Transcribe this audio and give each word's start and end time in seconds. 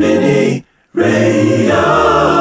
Konbini 0.00 0.64
Radio. 0.94 2.39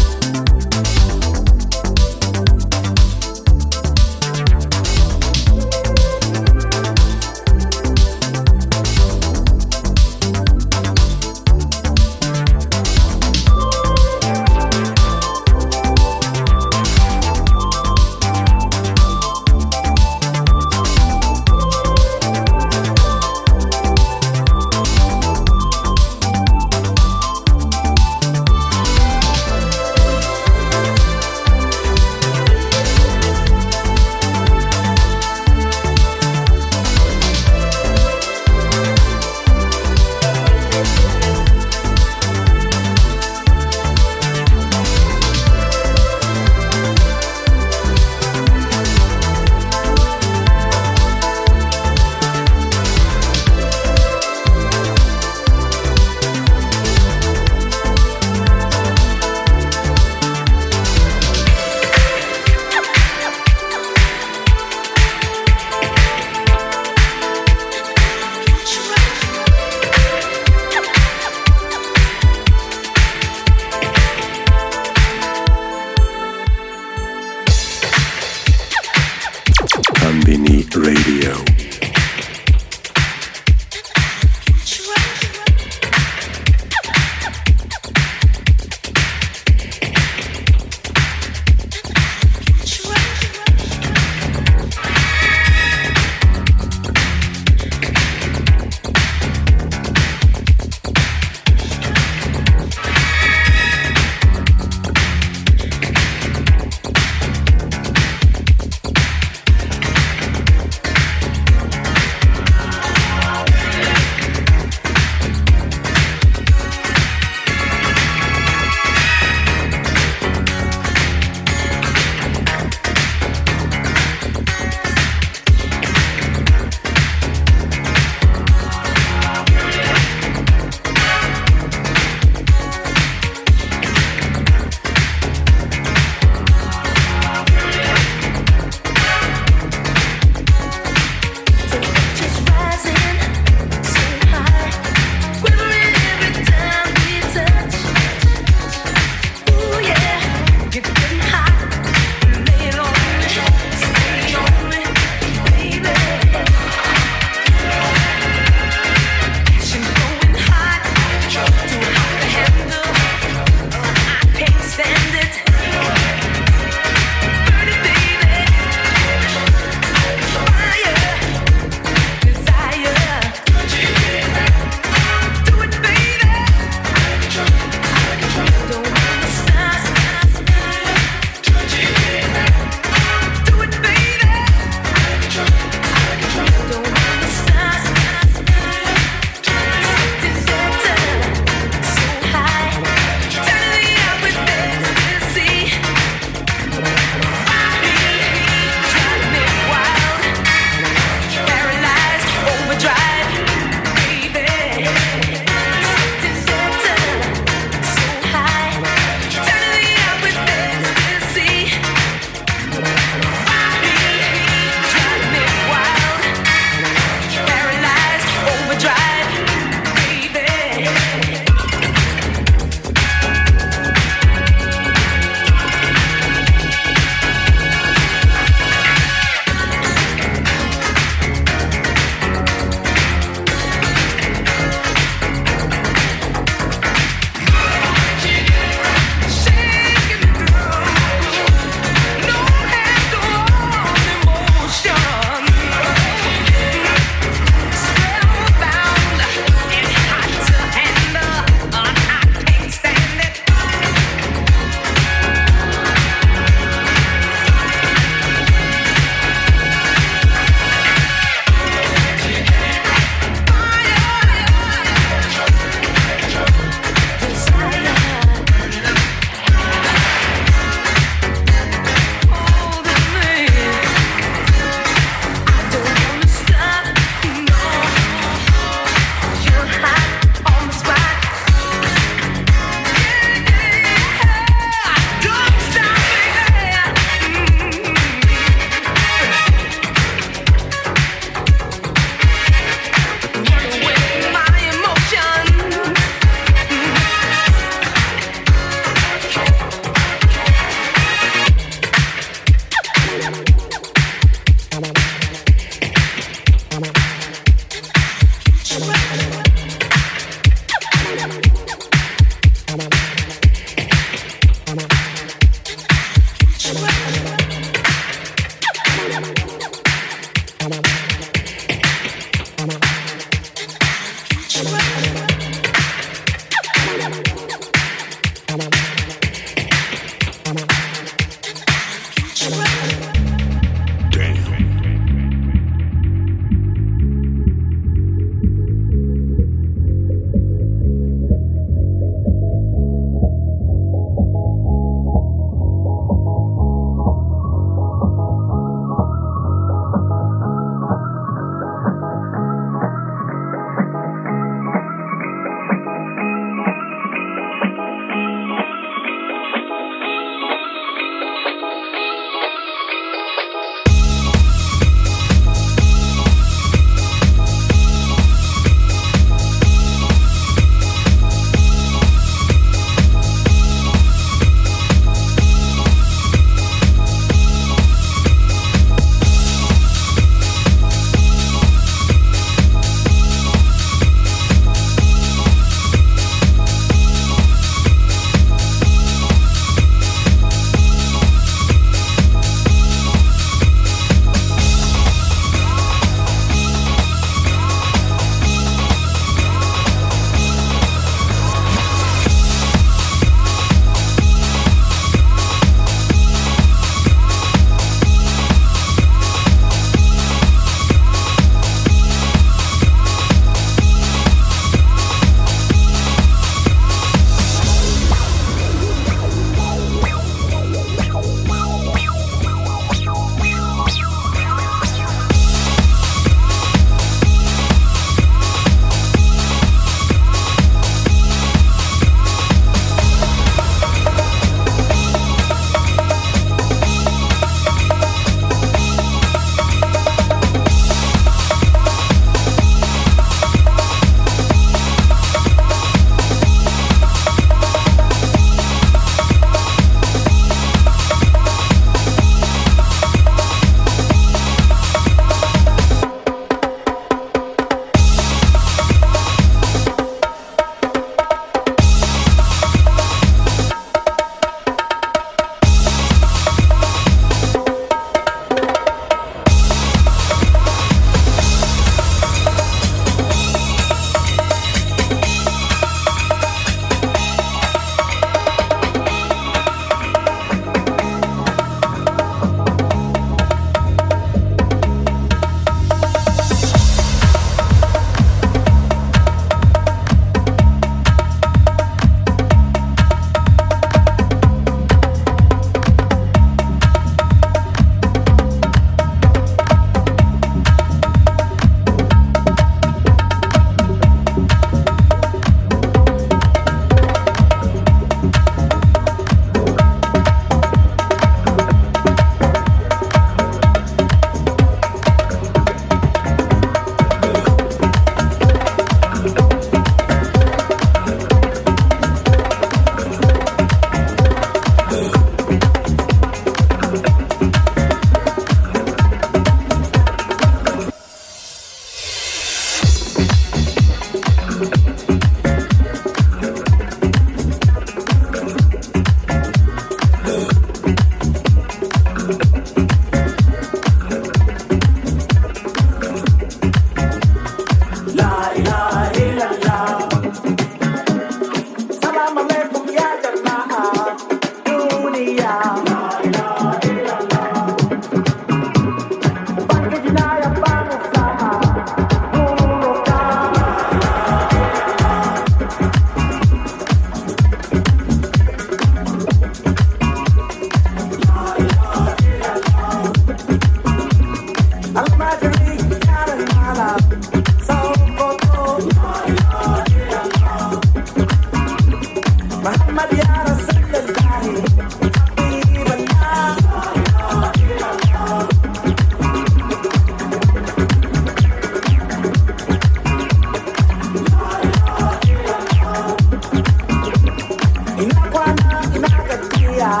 Inakwa 598.02 598.46
na 598.46 598.82
inagatia 598.96 600.00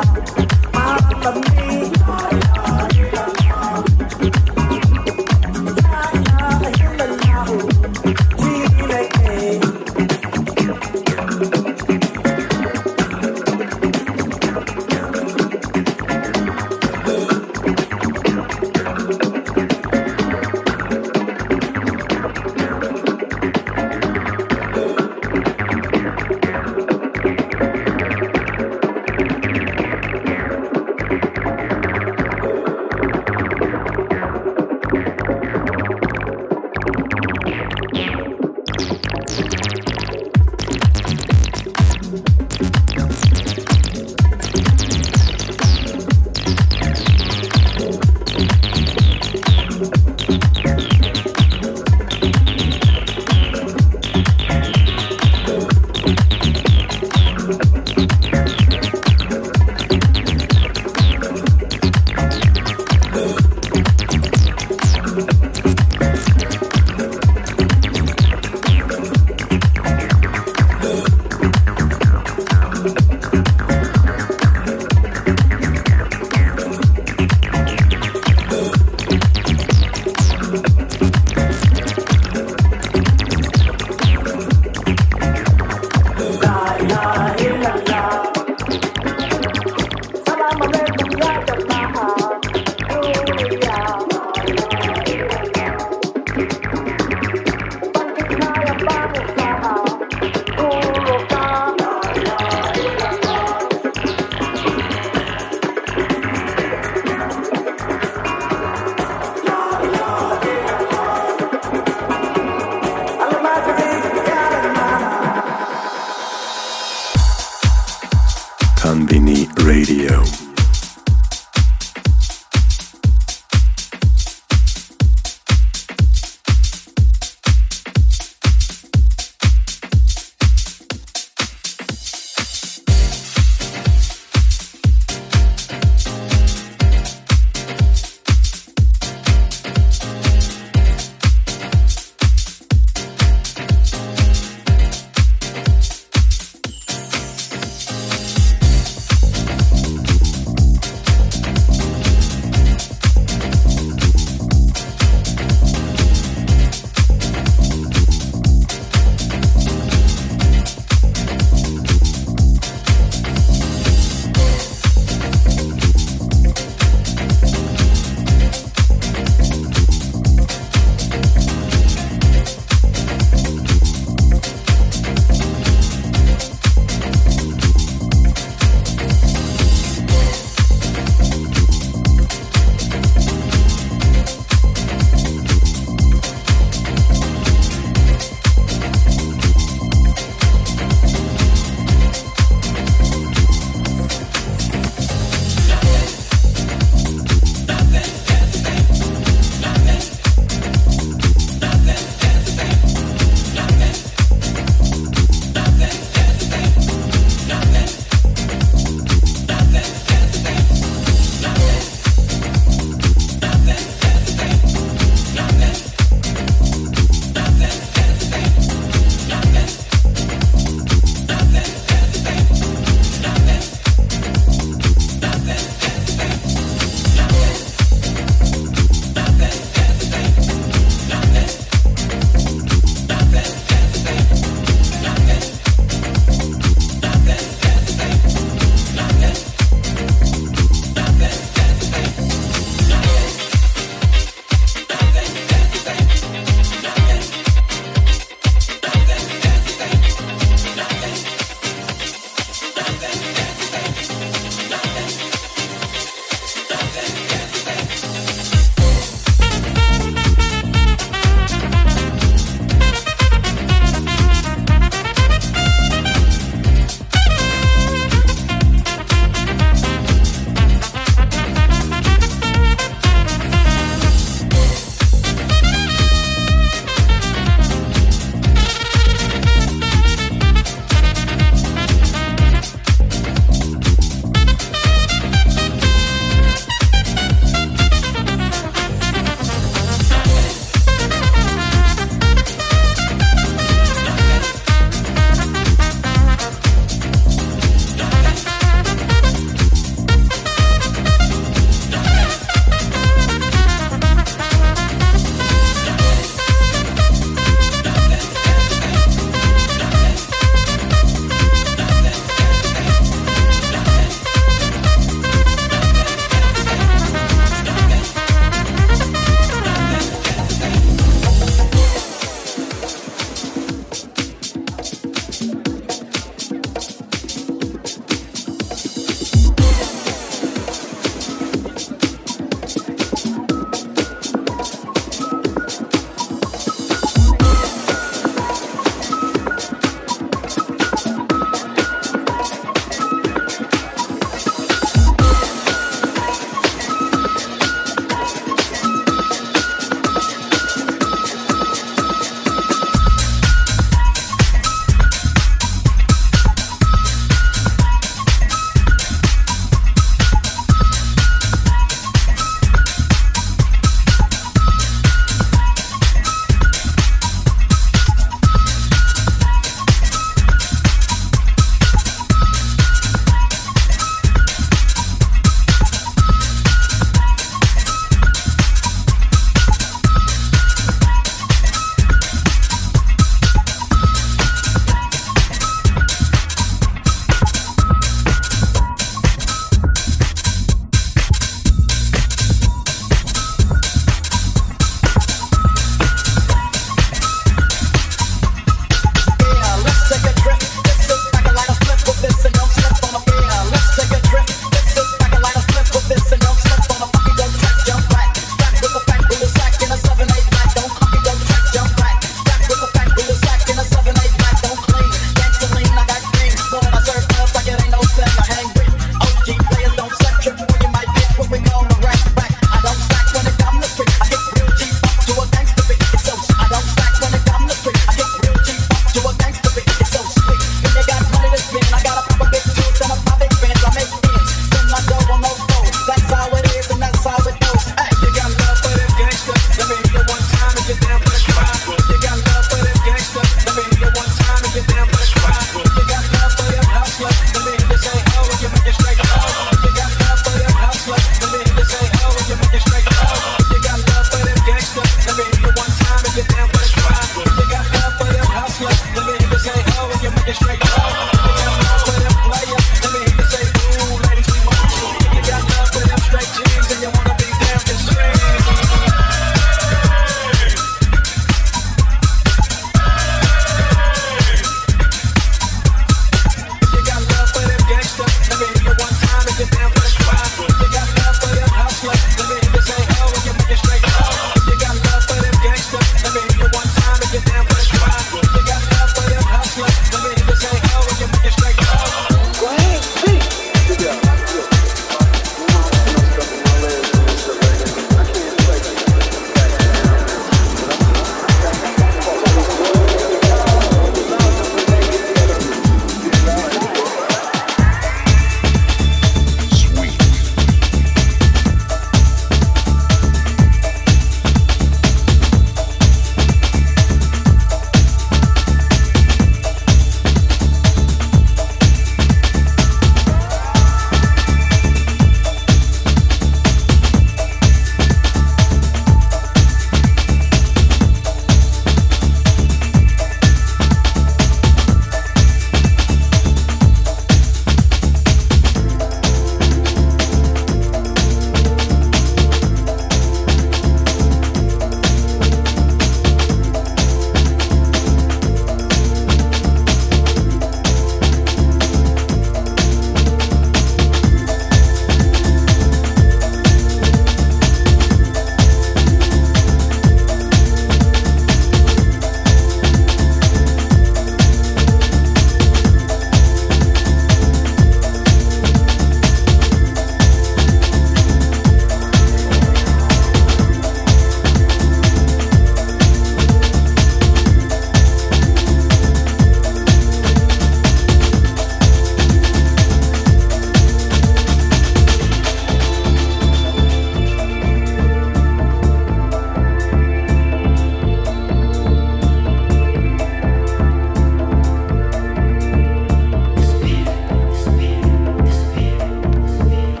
mambo 0.74 1.40
mengi 1.40 1.69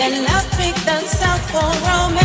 Then 0.00 0.24
I 0.26 0.42
picked 0.56 0.86
the 0.86 0.98
South 1.00 1.50
for 1.50 1.60
romance. 1.86 2.19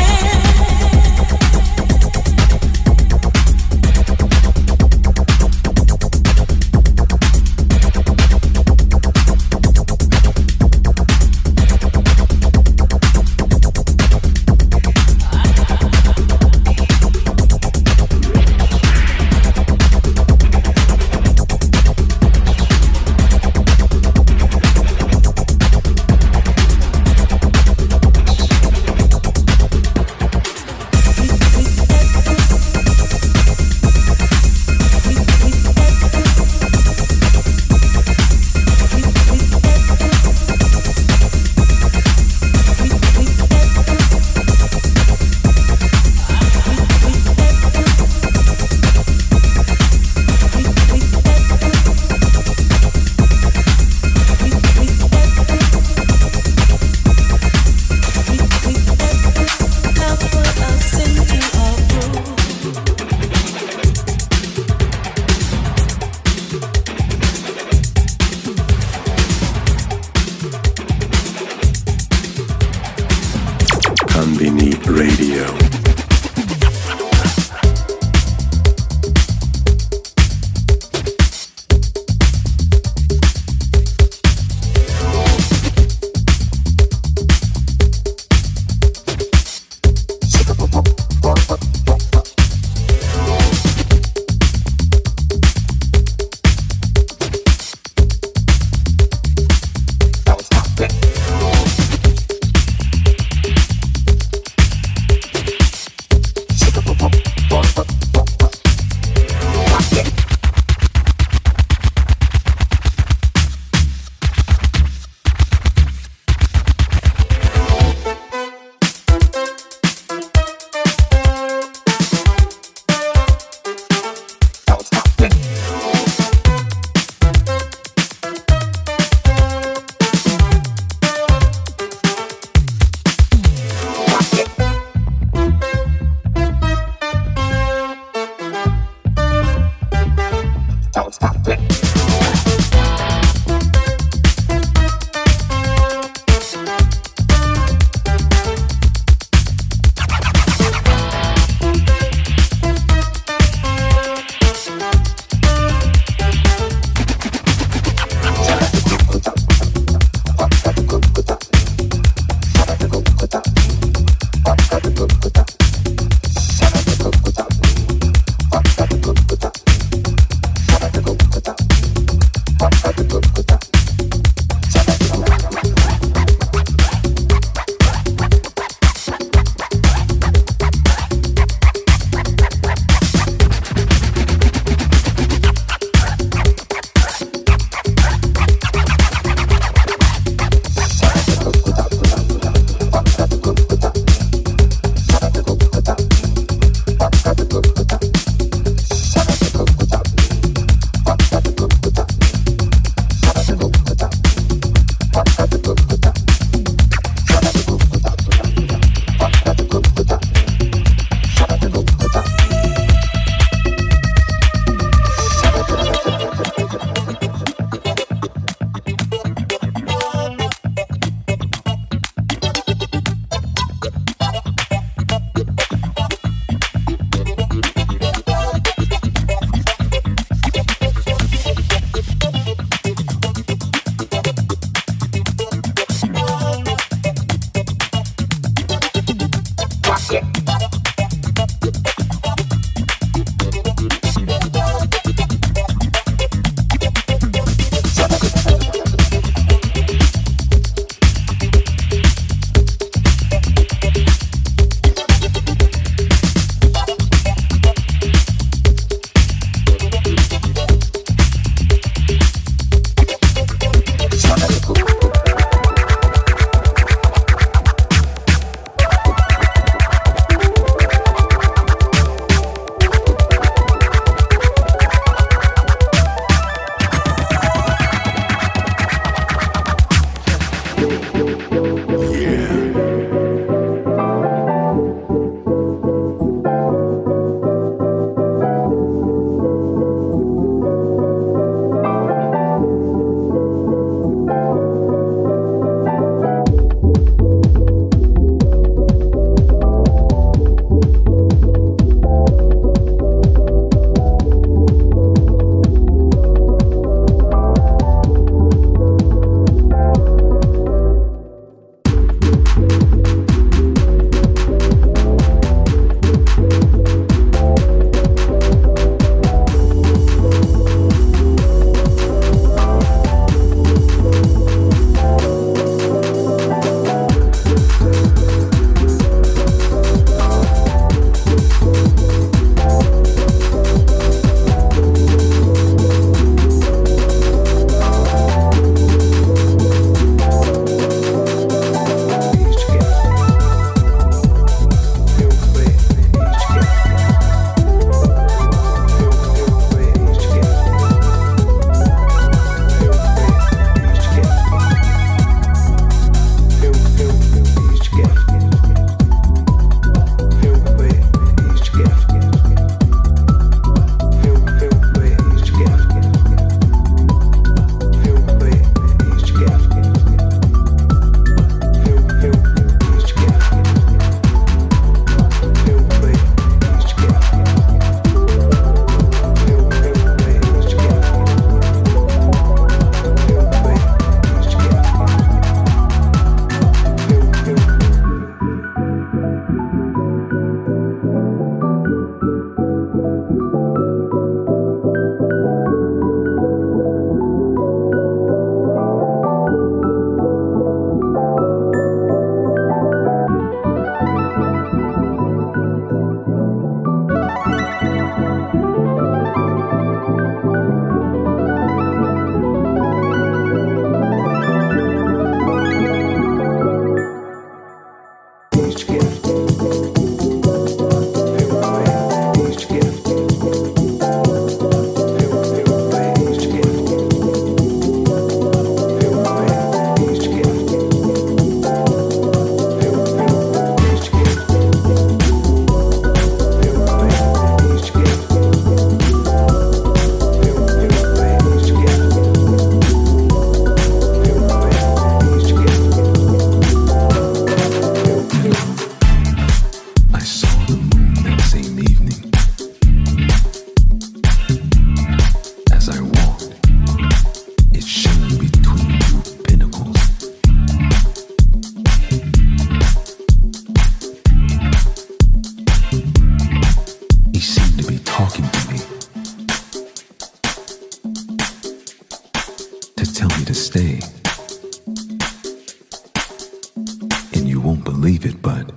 believe 478.17 478.35
it, 478.35 478.41
but 478.41 478.71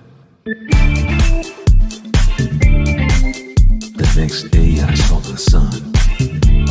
the 3.97 4.15
next 4.17 4.45
day 4.51 4.81
I 4.81 4.95
saw 4.95 5.19
the 5.19 5.37
sun 5.37 5.93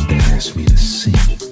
that 0.08 0.32
asked 0.34 0.56
me 0.56 0.64
to 0.64 0.76
sing. 0.76 1.47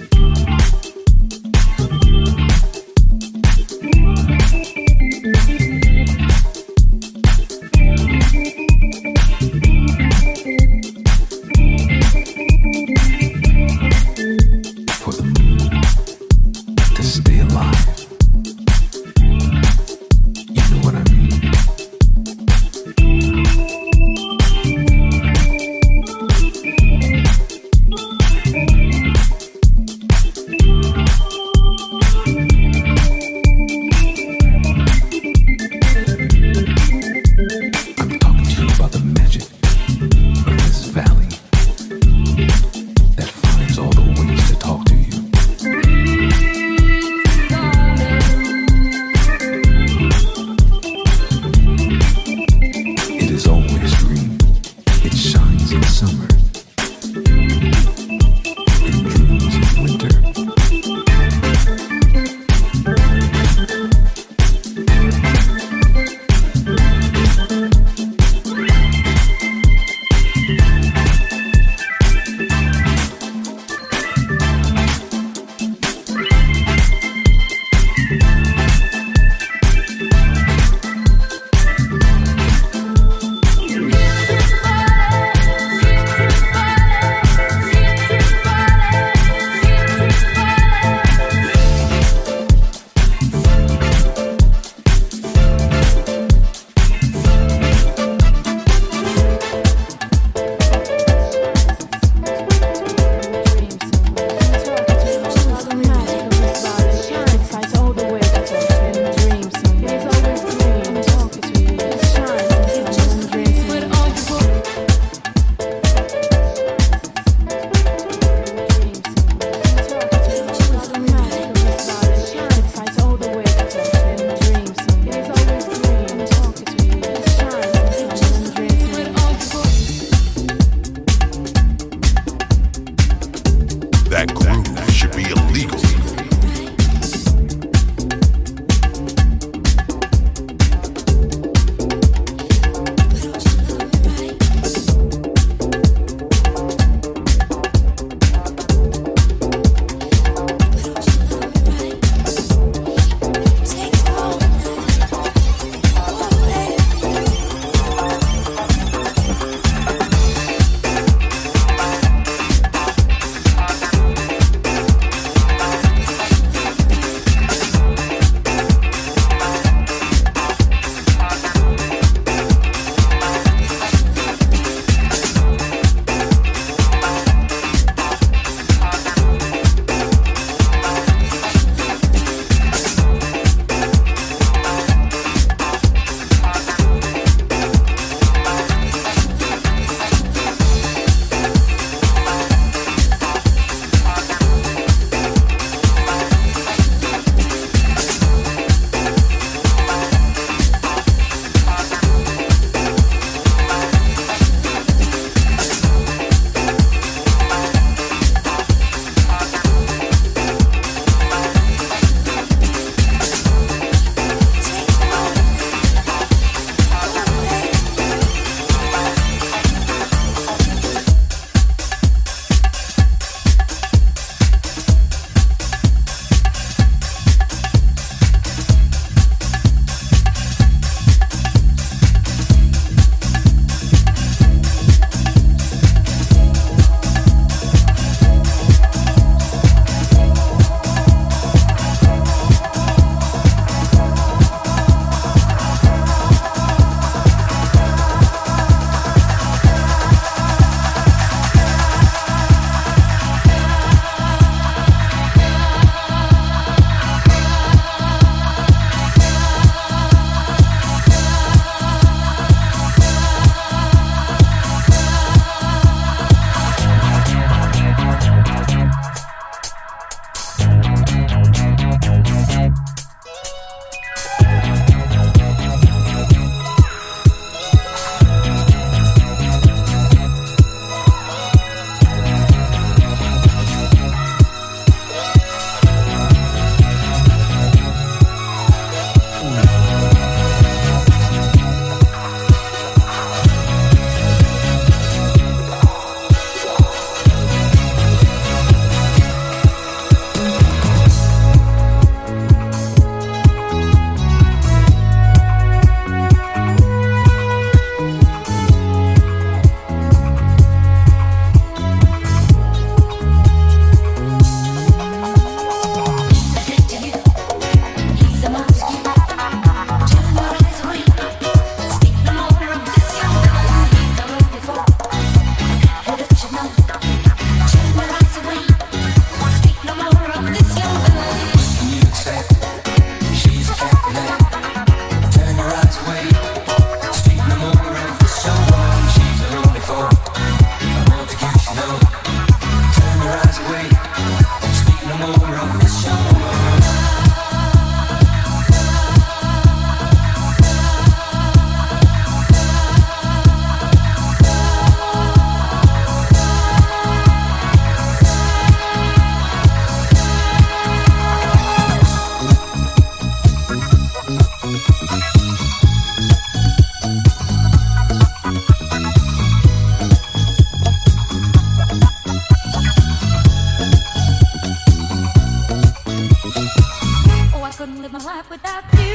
couldn't. 377.86 377.94
I 377.94 377.94
couldn't 377.94 378.02
live 378.02 378.12
my 378.12 378.18
life 378.18 378.50
without 378.50 378.84
you. 378.92 379.14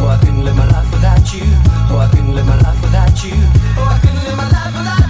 Oh, 0.00 0.08
I 0.08 0.18
couldn't 0.20 0.44
live 0.44 0.56
my 0.56 0.66
life 0.68 0.92
without 0.92 1.34
you. 1.34 1.42
Oh, 1.90 1.98
I 1.98 2.08
couldn't 2.10 2.34
live 2.34 2.46
my 2.46 2.60
life 2.60 2.82
without 2.82 3.24
you. 3.24 3.32
Oh, 3.76 3.84
I 3.84 3.98
couldn't 4.00 4.24
live 4.24 4.36
my 4.36 4.48
life 4.50 4.74
without 4.76 4.98
you. 4.98 5.03